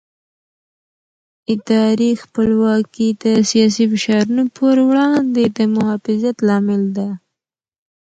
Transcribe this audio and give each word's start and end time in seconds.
اداري 1.53 2.11
خپلواکي 2.23 3.07
د 3.23 3.25
سیاسي 3.49 3.85
فشارونو 3.91 4.43
پر 4.57 4.75
وړاندې 4.87 5.43
د 5.57 5.59
محافظت 5.75 6.35
لامل 6.47 6.83
ده 6.97 7.09